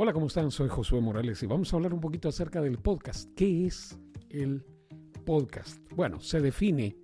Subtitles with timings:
[0.00, 0.52] Hola, ¿cómo están?
[0.52, 3.34] Soy Josué Morales y vamos a hablar un poquito acerca del podcast.
[3.34, 3.98] ¿Qué es
[4.30, 4.64] el
[5.26, 5.80] podcast?
[5.92, 6.96] Bueno, se define,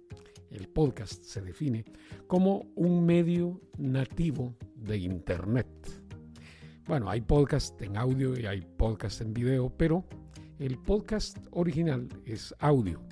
[0.53, 1.85] el podcast se define
[2.29, 5.67] como un medio nativo de Internet.
[6.87, 10.05] Bueno, hay podcast en audio y hay podcast en video, pero
[10.61, 13.03] el podcast original es audio.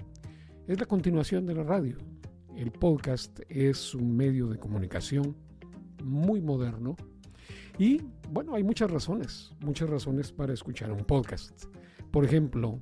[0.69, 1.99] Es la continuación de la radio.
[2.57, 5.37] El podcast es un medio de comunicación
[6.05, 6.95] muy moderno
[7.83, 8.01] y
[8.31, 11.64] bueno, hay muchas razones, muchas razones para escuchar un podcast.
[12.13, 12.81] Por ejemplo,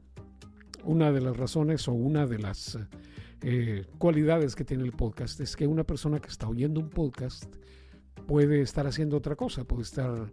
[0.85, 2.79] una de las razones o una de las
[3.41, 7.47] eh, cualidades que tiene el podcast es que una persona que está oyendo un podcast
[8.27, 10.31] puede estar haciendo otra cosa, puede estar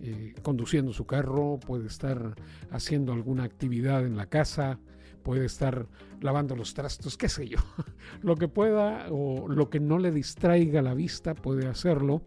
[0.00, 2.34] eh, conduciendo su carro, puede estar
[2.70, 4.78] haciendo alguna actividad en la casa,
[5.22, 5.86] puede estar
[6.20, 7.56] lavando los trastos, qué sé yo.
[8.20, 12.20] lo que pueda o lo que no le distraiga la vista puede hacerlo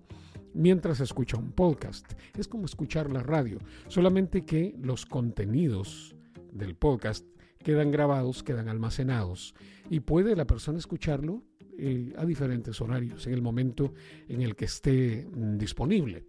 [0.53, 2.13] mientras escucha un podcast.
[2.37, 6.15] Es como escuchar la radio, solamente que los contenidos
[6.51, 7.25] del podcast
[7.59, 9.55] quedan grabados, quedan almacenados
[9.89, 11.43] y puede la persona escucharlo
[11.77, 13.93] eh, a diferentes horarios, en el momento
[14.27, 16.25] en el que esté mm, disponible.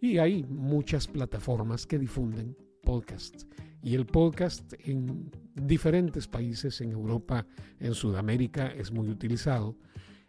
[0.00, 3.46] Y hay muchas plataformas que difunden podcasts.
[3.82, 7.46] Y el podcast en diferentes países, en Europa,
[7.78, 9.76] en Sudamérica, es muy utilizado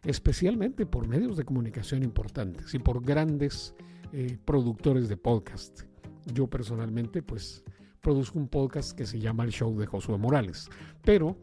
[0.08, 3.76] especialmente por medios de comunicación importantes y por grandes
[4.14, 5.82] eh, productores de podcast.
[6.34, 7.62] Yo personalmente pues
[8.00, 10.70] produzco un podcast que se llama El Show de Josué Morales,
[11.04, 11.36] pero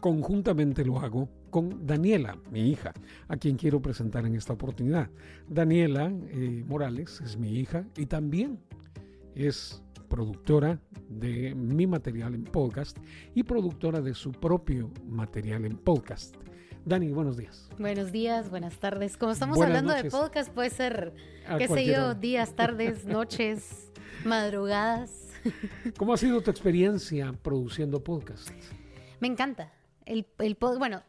[0.00, 2.92] conjuntamente lo hago con Daniela, mi hija,
[3.26, 5.10] a quien quiero presentar en esta oportunidad.
[5.48, 8.60] Daniela eh, Morales es mi hija y también
[9.34, 12.98] es productora de mi material en podcast
[13.34, 16.36] y productora de su propio material en podcast.
[16.84, 17.66] Dani, buenos días.
[17.78, 19.16] Buenos días, buenas tardes.
[19.16, 21.14] Como estamos hablando de podcast, puede ser,
[21.56, 23.90] qué sé yo, días, tardes, noches,
[24.24, 25.30] madrugadas.
[25.96, 28.50] ¿Cómo ha sido tu experiencia produciendo podcast?
[29.20, 29.72] Me encanta.
[30.04, 31.02] El, el bueno,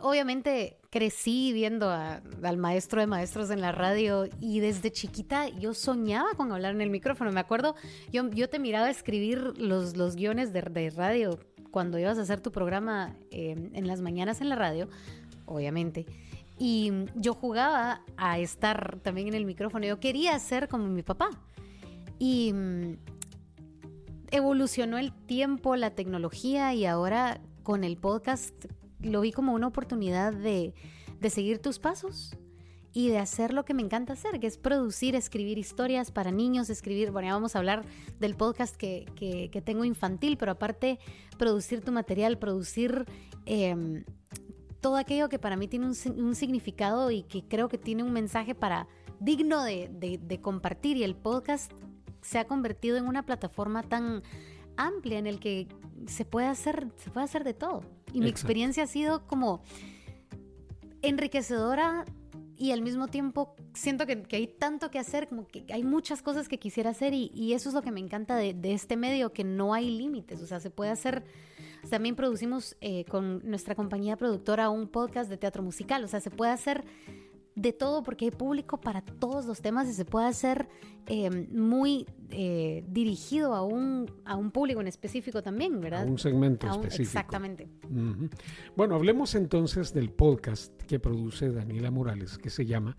[0.00, 6.34] obviamente crecí viendo al maestro de maestros en la radio y desde chiquita yo soñaba
[6.34, 7.30] con hablar en el micrófono.
[7.30, 7.76] Me acuerdo,
[8.12, 11.38] yo, yo te miraba escribir los, los guiones de, de radio
[11.70, 14.88] cuando ibas a hacer tu programa eh, en las mañanas en la radio,
[15.46, 16.06] obviamente.
[16.58, 19.86] Y yo jugaba a estar también en el micrófono.
[19.86, 21.30] Yo quería ser como mi papá.
[22.18, 22.96] Y mm,
[24.30, 28.66] evolucionó el tiempo, la tecnología y ahora con el podcast
[29.00, 30.74] lo vi como una oportunidad de,
[31.18, 32.36] de seguir tus pasos
[32.92, 36.70] y de hacer lo que me encanta hacer, que es producir, escribir historias para niños,
[36.70, 37.84] escribir, bueno, ya vamos a hablar
[38.18, 40.98] del podcast que, que, tengo infantil, pero aparte
[41.38, 43.06] producir tu material, producir
[43.46, 44.04] em,
[44.80, 48.54] todo aquello que para mí tiene un, significado y que creo que tiene un mensaje
[48.54, 48.88] para
[49.20, 49.88] digno de,
[50.20, 51.70] de, compartir y el podcast
[52.22, 54.22] se ha convertido en una plataforma tan
[54.76, 55.68] amplia en el que
[56.06, 57.82] se puede hacer, se puede hacer de todo.
[58.12, 59.62] Y mi experiencia ha sido como
[61.02, 62.04] enriquecedora
[62.60, 66.46] y al mismo tiempo siento que, hay tanto que hacer, como que hay muchas cosas
[66.46, 69.72] que quisiera hacer y, eso es lo que me encanta de, este medio, que no
[69.72, 71.24] hay límites, o sea, se puede hacer,
[71.88, 76.30] también producimos eh, con nuestra compañía productora un podcast de teatro musical, o sea, se
[76.30, 76.84] puede hacer
[77.60, 80.68] de todo porque hay público para todos los temas y se puede hacer
[81.06, 86.02] em, muy eh, dirigido a un, a un público en específico también, ¿verdad?
[86.02, 87.02] A un segmento específico.
[87.02, 87.68] Exactamente.
[88.76, 92.96] Bueno, hablemos entonces del podcast que produce Daniela Morales que se llama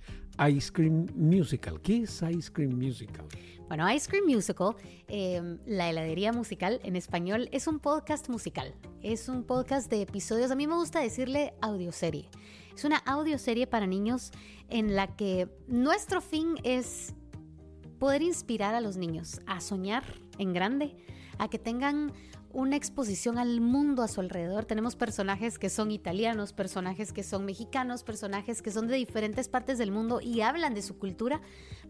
[0.49, 1.81] Ice Cream Musical.
[1.81, 3.25] ¿Qué es Ice Cream Musical?
[3.67, 4.75] Bueno, Ice Cream Musical,
[5.07, 8.75] em, la heladería musical en español, es un podcast musical.
[9.01, 10.51] Es un podcast de episodios.
[10.51, 12.29] A mí me gusta decirle audioserie.
[12.81, 14.31] Es una audioserie para niños
[14.68, 17.14] en la que nuestro fin es
[18.00, 20.03] poder inspirar a los niños a soñar
[20.40, 20.97] en grande,
[21.38, 22.12] a que tengan
[22.53, 24.66] una exposición al mundo a su alrededor.
[24.66, 29.78] Tenemos personajes que son italianos, personajes que son mexicanos, personajes que son de diferentes partes
[29.78, 31.41] del mundo y hablan de su cultura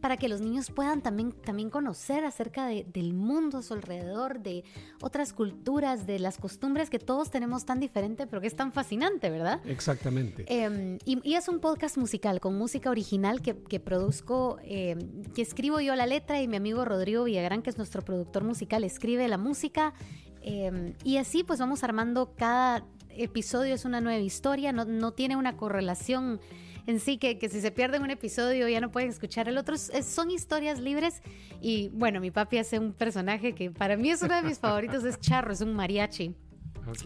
[0.01, 4.63] para que los niños puedan también, también conocer acerca del mundo a su alrededor, de
[5.01, 9.29] otras culturas, de las costumbres que todos tenemos tan diferente, pero que es tan fascinante,
[9.29, 9.61] ¿verdad?
[9.65, 10.45] Exactamente.
[10.47, 15.95] Em, y, es un podcast musical con música original que, produzco, em, que escribo yo
[15.95, 19.93] la letra y mi amigo Rodrigo Villagrán, que es nuestro productor musical, escribe la música.
[20.41, 25.35] Em, y así pues vamos armando cada episodio, es una nueva historia, no, no tiene
[25.35, 26.39] una correlación
[26.87, 29.77] en sí, que, que, si se pierde un episodio ya no pueden escuchar el otro.
[29.77, 31.21] son historias libres
[31.61, 35.03] y bueno, mi papi hace un personaje que para mí es uno de mis favoritos,
[35.03, 36.35] es Charro, es un mariachi.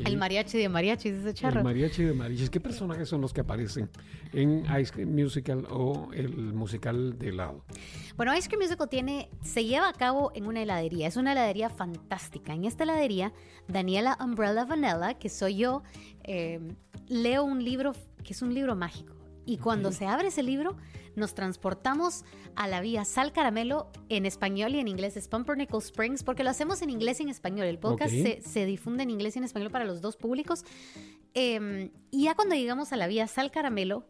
[0.04, 1.60] El mariachi de mariachis, ese charro.
[1.60, 2.50] El mariachi de mariachis.
[2.50, 3.90] ¿Qué personajes son los que aparecen
[4.34, 7.64] en Ice Cream Musical o el musical de helado?
[8.16, 11.08] Bueno, Ice Cream Musical tiene, se lleva a cabo en una heladería.
[11.08, 12.54] Es una heladería fantástica.
[12.54, 13.34] En esta heladería,
[13.68, 15.84] Daniela Umbrella Vanilla, que soy yo,
[16.24, 16.60] eh,
[17.08, 17.94] leo un libro
[18.24, 19.15] que es un libro mágico.
[19.46, 20.76] Y cuando se abre ese libro,
[21.16, 22.26] nos transportamos
[22.56, 26.50] a la vía Sal Caramelo en español y en inglés es Pumpernickel Springs, porque lo
[26.50, 27.68] hacemos en inglés y en español.
[27.68, 30.64] El podcast se, se difunde en inglés y en español para los dos públicos.
[31.34, 34.06] Eh, y ya cuando llegamos a la vía Sal Caramelo,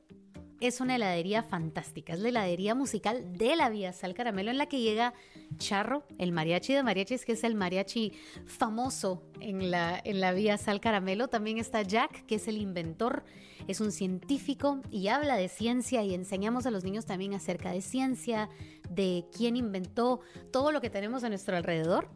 [0.61, 2.13] es una heladería fantástica.
[2.13, 5.13] Es la heladería musical de la vía Sal Caramelo en la que llega
[5.57, 8.13] Charro, el mariachi de mariachis, que es el mariachi
[8.45, 11.27] famoso en la, en la vía Sal Caramelo.
[11.27, 13.23] También está Jack, que es el inventor,
[13.67, 17.81] es un científico y habla de ciencia y enseñamos a los niños también acerca de
[17.81, 18.49] ciencia,
[18.89, 22.09] de quién inventó todo lo que tenemos a nuestro alrededor.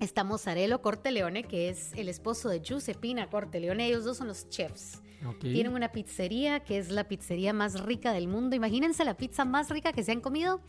[0.00, 3.86] Está Mozzarella Corteleone, que es el esposo de Giuseppina Corteleone.
[3.86, 5.00] Ellos dos son los chefs.
[5.26, 5.40] Ok.
[5.40, 8.56] Tienen una pizzería que es la pizzería más rica del mundo.
[8.56, 10.60] Imagínense la pizza más rica que se han comido.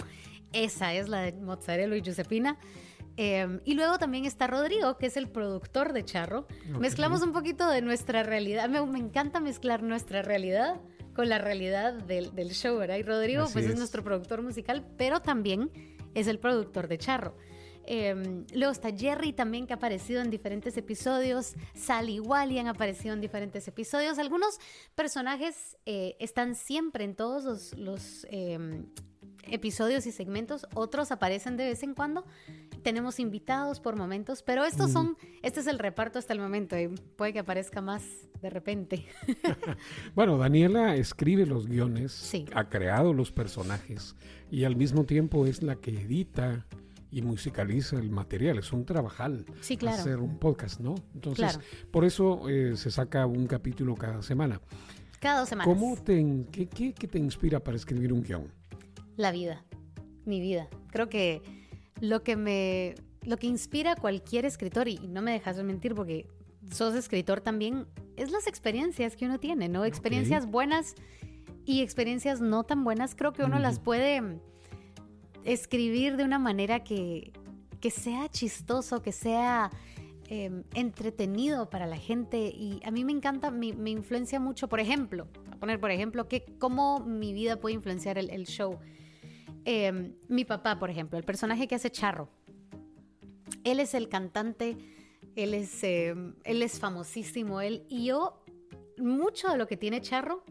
[0.53, 2.57] Esa es la de Mozzarella y Giuseppina.
[3.17, 6.47] Eh, y luego también está Rodrigo, que es el productor de Charro.
[6.73, 6.79] Ok.
[6.79, 8.67] Mezclamos un poquito de nuestra realidad.
[8.69, 10.81] Me, me encanta mezclar nuestra realidad
[11.13, 12.97] con la realidad del, del show, ¿verdad?
[12.97, 13.71] Y Rodrigo, Así pues es.
[13.71, 13.77] es.
[13.77, 15.71] nuestro productor musical, pero también
[16.13, 17.35] es el productor de Charro.
[17.87, 21.53] Eh, luego está Jerry también que ha aparecido en diferentes episodios.
[21.73, 24.19] Sally y Wally han aparecido en diferentes episodios.
[24.19, 24.59] Algunos
[24.95, 28.83] personajes eh, están siempre en todos los, los, eh,
[29.47, 30.65] episodios y segmentos.
[30.73, 32.25] Otros aparecen de vez en cuando.
[32.83, 36.87] Tenemos invitados por momentos, pero estos son, este es el reparto hasta el momento y
[36.87, 38.03] puede que aparezca más
[38.41, 39.05] de repente.
[40.15, 42.45] Bueno, Daniela escribe los guiones, Sí.
[42.53, 44.15] ha creado los personajes
[44.51, 46.65] y al mismo tiempo es la que edita
[47.15, 48.57] y musicaliza el material.
[48.59, 49.97] Es un trabajal Sí, claro.
[49.97, 50.95] hacer un podcast, ¿no?
[51.13, 51.59] Entonces, Claro.
[51.89, 54.59] por eso eh, se saca un capítulo cada semana.
[55.21, 55.73] Cada dos semanas.
[55.73, 58.51] ¿Cómo te, qué, qué- qué te inspira para escribir un guion?
[59.15, 59.63] La vida,
[60.25, 60.67] mi vida.
[60.91, 61.41] Creo que
[62.01, 65.95] lo que me, lo que inspira a cualquier escritor, y no me dejas de mentir
[65.95, 66.27] porque
[66.69, 69.85] sos escritor también, es las experiencias que uno tiene, ¿no?
[69.85, 70.95] Experiencias buenas
[71.63, 73.15] y experiencias no tan buenas.
[73.15, 74.21] Creo que uno las puede
[75.45, 77.31] escribir de una manera que,
[77.79, 79.71] que sea chistoso, que sea
[80.27, 82.37] eh, entretenido para la gente.
[82.47, 86.27] Y a mí me encanta, me, me influencia mucho, por ejemplo, a poner por ejemplo,
[86.27, 88.79] que cómo mi vida puede influenciar el, show.
[89.65, 92.29] Eh, mi papá, por ejemplo, el personaje que hace Charro,
[93.63, 94.77] él es el cantante,
[95.35, 98.43] él es, eh, él es famosísimo, él, y yo,
[98.97, 100.43] mucho de lo que tiene Charro,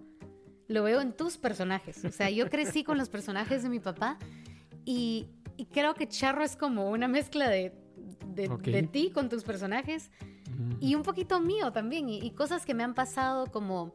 [0.68, 2.04] lo veo en tus personajes.
[2.04, 4.18] O sea, yo crecí con los personajes de mi papá
[4.84, 5.26] y,
[5.56, 7.72] y creo que Charro es como una mezcla de,
[8.26, 10.10] de ti con tus personajes
[10.80, 13.92] y un poquito mío también y, y cosas que me han pasado como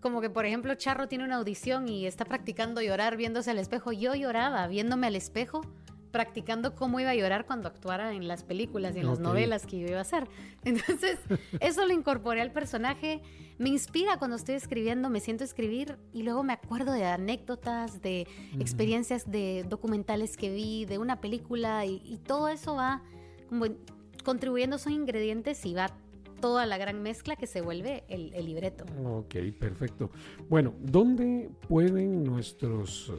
[0.00, 3.90] como que por ejemplo Charro tiene una audición y está practicando llorar viéndose al espejo.
[3.92, 5.62] Yo lloraba viéndome al espejo
[6.16, 9.78] practicando cómo iba a llorar cuando actuara en las películas y en las novelas que
[9.78, 10.26] yo iba a hacer
[10.64, 11.18] entonces
[11.60, 13.20] eso lo incorporé al personaje
[13.58, 18.00] me inspira cuando estoy escribiendo me siento a escribir y luego me acuerdo de anécdotas
[18.00, 18.26] de
[18.58, 23.02] experiencias de documentales que vi de una película y, y todo eso va
[23.50, 23.66] como
[24.24, 25.90] contribuyendo son ingredientes y va
[26.40, 28.84] toda la gran mezcla que se vuelve el, el libreto.
[29.04, 30.10] Ok, perfecto.
[30.48, 33.12] Bueno, ¿dónde pueden nuestros...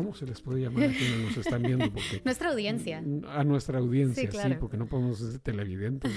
[0.00, 1.92] ¿Cómo se les puede llamar a quienes nos están viendo?
[1.92, 3.04] Porque Nuestra audiencia.
[3.28, 6.10] a nuestra audiencia, Sí, porque no podemos ser televidentes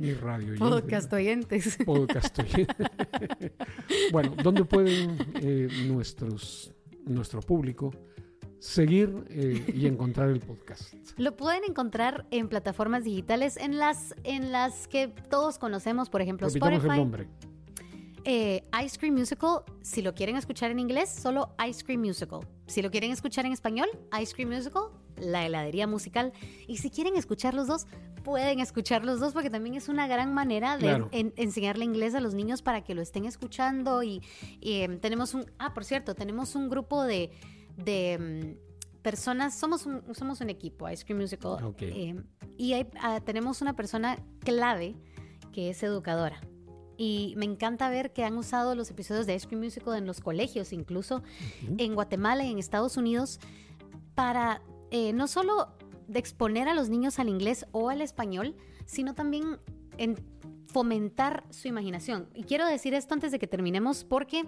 [0.00, 0.54] ni, ni radio.
[0.56, 1.78] Podcast oyentes.
[1.84, 2.86] Podcast oyentes.
[4.12, 6.72] bueno, ¿dónde pueden eh, nuestros,
[7.06, 7.92] nuestro público
[8.60, 10.94] seguir eh, y encontrar el podcast?
[11.16, 16.46] Lo pueden encontrar en plataformas digitales en las, en las que todos conocemos, por ejemplo,
[16.46, 16.98] Repitamos el Spotify.
[17.00, 17.28] nombre.
[18.24, 22.46] Eh, Ice Cream Musical, si lo quieren escuchar en inglés, solo Ice Cream Musical.
[22.68, 23.88] Si lo quieren escuchar en español,
[24.22, 24.84] Ice Cream Musical,
[25.16, 26.32] la heladería musical.
[26.68, 27.86] Y si quieren escuchar los dos,
[28.22, 31.08] pueden escuchar los dos porque también es una gran manera de Claro.
[31.12, 34.02] en- enseñarle inglés a los niños para que lo estén escuchando.
[34.02, 34.22] Y,
[34.60, 37.30] y, em, tenemos un, ah, por cierto, tenemos un grupo de,
[37.76, 38.56] de em,
[39.02, 41.64] personas, somos un, somos un equipo, Ice Cream Musical.
[41.64, 41.80] Ok.
[41.82, 42.24] em,
[42.58, 44.94] y hay- ah, tenemos una persona clave
[45.52, 46.38] que es educadora.
[47.00, 50.20] Y me encanta ver que han usado los episodios de Ice Cream Musical en los
[50.20, 51.22] colegios, incluso
[51.78, 53.38] en Guatemala y en Estados Unidos,
[54.16, 55.68] para eh, no solo
[56.08, 59.58] de exponer a los niños al inglés o al español, sino también
[59.96, 60.16] en
[60.66, 62.28] fomentar su imaginación.
[62.34, 64.44] Y quiero decir esto antes de que terminemos porque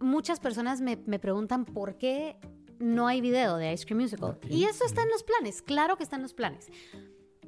[0.00, 2.36] muchas personas me, me preguntan por qué
[2.78, 4.38] no hay video de Ice Cream Musical.
[4.50, 6.68] Y eso está en los planes, claro que está en los planes.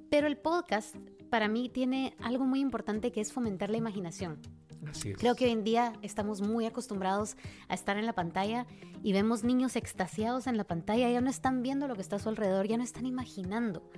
[0.09, 0.97] Pero el podcast
[1.31, 4.41] para mí tiene algo muy importante que es fomentar la imaginación.
[4.89, 5.19] Así es.
[5.19, 7.37] Creo que hoy en día estamos muy acostumbrados
[7.69, 8.67] a estar en la pantalla
[9.03, 12.19] y vemos niños extasiados en la pantalla, ya no están viendo lo que está a
[12.19, 13.89] su alrededor, ya no están imaginando.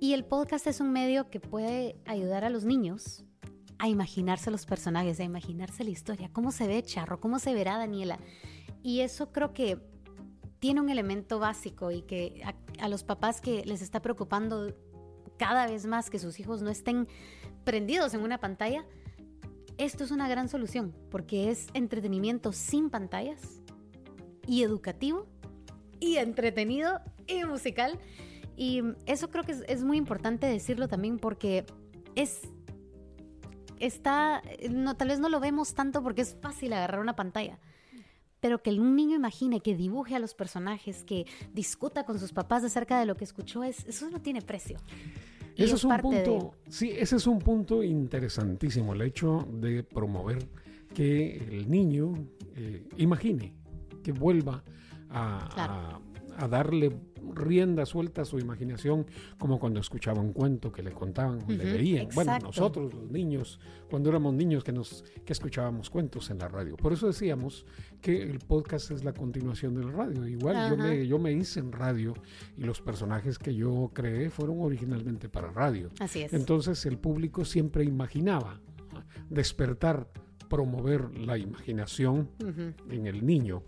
[0.00, 3.24] Y el podcast es un medio que puede ayudar a los niños
[3.78, 7.78] a imaginarse los personajes, a imaginarse la historia, cómo se ve Charro, cómo se verá
[7.78, 8.18] Daniela.
[8.82, 9.78] Y eso creo que
[10.58, 14.74] tiene un elemento básico y que a, a los papás que les está preocupando
[15.38, 17.08] cada vez más que sus hijos no estén
[17.64, 18.84] prendidos en una pantalla,
[19.78, 23.62] esto es una gran solución porque es entretenimiento sin pantallas
[24.46, 25.26] y educativo
[26.00, 27.98] y entretenido y musical.
[28.56, 31.66] Y eso creo que es, es muy importante decirlo también porque
[32.14, 32.42] es
[33.80, 37.58] está no tal vez no lo vemos tanto porque es fácil agarrar una pantalla.
[38.44, 41.24] Pero que un niño imagine, que dibuje a los personajes, que
[41.54, 44.76] discuta con sus papás acerca de lo que escuchó, es, eso no tiene precio.
[45.56, 49.82] Y Ese es un de- punto, sí, ese es un punto interesantísimo, el hecho de
[49.82, 50.46] promover
[50.92, 52.12] que el niño
[52.54, 53.54] eh, imagine,
[54.02, 54.62] que vuelva
[55.08, 55.72] a, Claro.
[56.36, 56.94] a- a darle
[57.34, 59.06] rienda suelta a su imaginación,
[59.38, 62.08] como cuando escuchaba un cuento que le contaban o le Ujú, leían.
[62.14, 66.76] Bueno, nosotros los niños, cuando éramos niños que, nos, que escuchábamos cuentos en la radio.
[66.76, 67.64] Por eso decíamos
[68.00, 70.26] que el podcast es la continuación del radio.
[70.26, 72.14] Igual yo me, yo me hice en radio
[72.56, 75.90] y los personajes que yo creé fueron originalmente para radio.
[76.00, 76.32] Así es.
[76.32, 78.60] Entonces el público siempre imaginaba
[79.30, 80.08] despertar,
[80.48, 82.28] promover la imaginación
[82.90, 83.62] en el niño.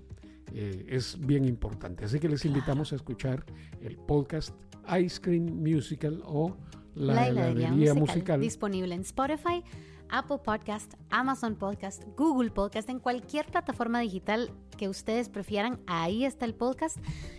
[0.54, 2.04] Eh, es bien importante.
[2.04, 3.44] Así que les invitamos a escuchar
[3.80, 4.54] el podcast
[5.00, 6.56] Ice Cream Musical o
[6.94, 8.40] La, heladería musical.
[8.40, 9.62] Disponible en Spotify,
[10.08, 16.44] Apple Podcast, Amazon Podcast, Google Podcast, en cualquier plataforma digital que ustedes prefieran, ahí está
[16.44, 16.98] el podcast.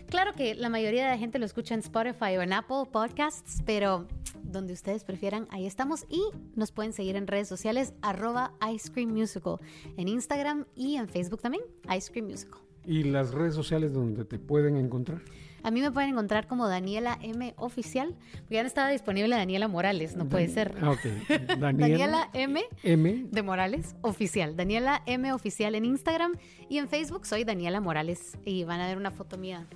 [0.10, 3.62] Claro que la mayoría de la gente lo escucha en Spotify o en Apple Podcasts,
[3.66, 4.08] pero
[4.44, 6.06] donde ustedes prefieran, ahí estamos.
[6.10, 6.22] Y
[6.56, 9.58] nos pueden seguir en redes sociales, arroba Ice Cream Musical,
[9.98, 11.64] en Instagram y en Facebook también,
[11.96, 12.67] Ice Cream Musical.
[12.88, 15.22] Y las redes sociales donde te pueden encontrar.
[15.64, 19.68] A mí me pueden encontrar como Daniela M Oficial, porque ya no estaba disponible Daniela
[19.68, 20.74] Morales, no puede ser.
[20.82, 21.00] Ah, ok.
[21.60, 23.26] Daniela, Daniela M M.
[23.30, 24.56] de Morales Oficial.
[24.56, 26.34] Daniela M Oficial en Instagram
[26.70, 29.68] y en Facebook soy Daniela Morales y van a ver una foto mía.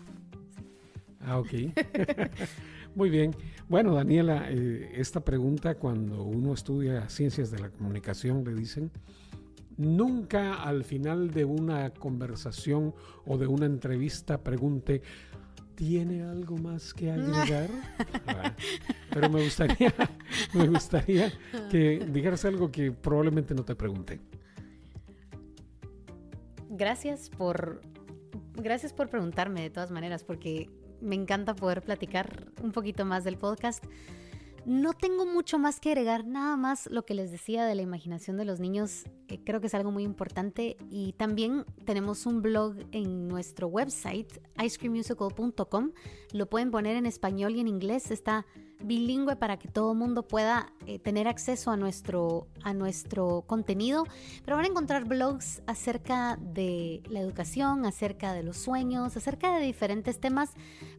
[1.20, 1.50] Ah, ok.
[2.96, 3.36] Muy bien.
[3.68, 8.92] Bueno, Daniela, eh, esta pregunta cuando uno estudia ciencias de la comunicación le dicen,
[9.78, 12.94] nunca al final de una conversación
[13.26, 15.02] o de una entrevista pregunte,
[15.76, 17.70] ¿tiene algo más que agregar?
[18.28, 18.54] Ah,
[19.14, 19.94] Pero me gustaría,
[20.54, 21.32] me gustaría
[21.70, 24.20] que dijeras algo que probablemente no te pregunte.
[26.70, 27.82] Gracias por
[28.54, 30.70] gracias por preguntarme de todas maneras porque
[31.02, 33.84] me encanta poder platicar un poquito más del podcast.
[34.66, 38.38] No tengo mucho más que agregar, nada más lo que les decía de la imaginación
[38.38, 39.06] de los niños,
[39.44, 40.78] creo que es algo muy importante.
[40.90, 45.92] Y también tenemos un blog en nuestro website, icecreammusical.com,
[46.34, 48.46] lo pueden poner en español y en inglés, está
[48.84, 54.06] bilingüe para que todo mundo pueda eh, tener acceso a nuestro, a nuestro contenido,
[54.44, 59.66] pero van a encontrar blogs acerca de la educación, acerca de los sueños, acerca de
[59.66, 60.52] diferentes temas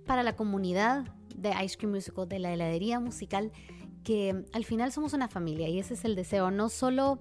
[0.06, 1.04] para la comunidad
[1.36, 3.52] de Ice Cream Musical, de la heladería musical,
[4.04, 7.20] que al final somos una familia y ese es el deseo, no solo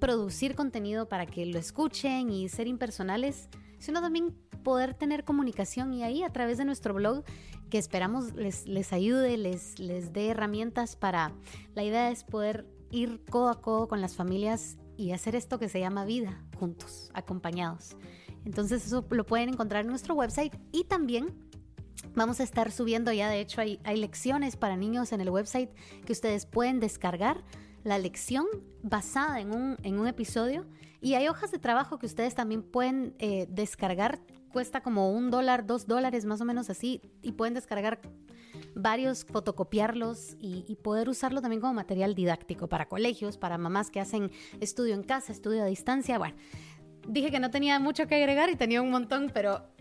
[0.00, 6.02] producir contenido para que lo escuchen y ser impersonales, sino también poder tener comunicación y
[6.02, 7.24] ahí a través de nuestro blog
[7.70, 11.32] que esperamos les, les ayude, les, les dé herramientas para...
[11.74, 15.68] La idea es poder ir codo a codo con las familias y hacer esto que
[15.68, 17.96] se llama vida juntos, acompañados.
[18.44, 21.34] Entonces eso lo pueden encontrar en nuestro website y también
[22.14, 25.70] vamos a estar subiendo ya, de hecho hay, lecciones para niños en el website
[26.04, 27.44] que ustedes pueden descargar
[27.82, 28.46] la lección
[28.82, 30.66] basada en un, en un episodio
[31.00, 34.20] y hay hojas de trabajo que ustedes también pueden eh, descargar,
[34.52, 38.00] cuesta como un dólar, dos dólares más o menos así y pueden descargar
[38.74, 44.00] varios, fotocopiarlos y, y poder usarlo también como material didáctico para colegios, para mamás que
[44.00, 44.30] hacen
[44.60, 46.36] estudio en casa, estudio a distancia, bueno.
[47.06, 49.73] Dije que no tenía mucho que agregar y tenía un montón, pero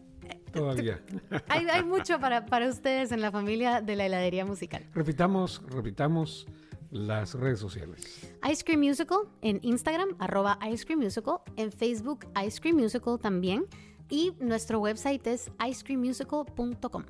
[0.54, 1.02] Todavía.
[1.50, 4.86] hay, hay mucho para, para ustedes en la familia de la heladería musical.
[4.94, 6.46] repitamos, repitamos
[6.92, 8.30] las redes sociales.
[8.52, 13.66] Ice Cream Musical en Instagram, arroba Ice Cream Musical, en Facebook Ice Cream Musical también
[14.10, 17.04] y nuestro website es icecreammusical.com.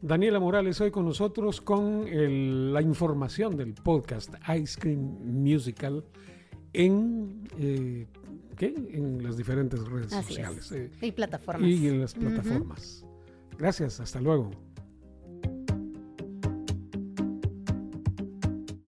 [0.00, 6.04] Daniela Morales hoy con nosotros con el- la información del podcast Ice Cream Musical
[6.72, 8.06] en, eh,
[8.58, 8.74] ¿qué?
[8.90, 10.72] en las diferentes redes Así sociales es.
[10.72, 11.68] eh, Y plataformas.
[11.68, 13.04] y en las plataformas.
[13.58, 14.50] Gracias, hasta luego.